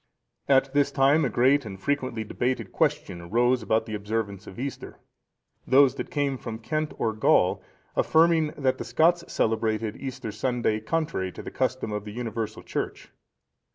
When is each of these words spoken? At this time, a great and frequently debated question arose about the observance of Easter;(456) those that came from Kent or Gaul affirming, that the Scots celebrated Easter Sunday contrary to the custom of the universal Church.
At 0.49 0.73
this 0.73 0.91
time, 0.91 1.23
a 1.25 1.29
great 1.29 1.63
and 1.63 1.79
frequently 1.79 2.23
debated 2.23 2.71
question 2.71 3.21
arose 3.21 3.61
about 3.61 3.85
the 3.85 3.93
observance 3.93 4.47
of 4.47 4.59
Easter;(456) 4.59 4.99
those 5.69 5.93
that 5.93 6.09
came 6.09 6.39
from 6.39 6.57
Kent 6.57 6.95
or 6.97 7.13
Gaul 7.13 7.61
affirming, 7.95 8.47
that 8.57 8.79
the 8.79 8.83
Scots 8.83 9.23
celebrated 9.31 9.95
Easter 9.97 10.31
Sunday 10.31 10.79
contrary 10.79 11.31
to 11.33 11.43
the 11.43 11.51
custom 11.51 11.91
of 11.91 12.05
the 12.05 12.13
universal 12.13 12.63
Church. 12.63 13.11